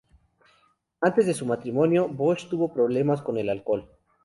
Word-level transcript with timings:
Antes 0.99 1.27
de 1.27 1.35
su 1.35 1.45
matrimonio, 1.45 2.07
Bush 2.09 2.47
tuvo 2.49 2.73
problemas 2.73 3.21
con 3.21 3.37
el 3.37 3.49
alcohol. 3.49 3.87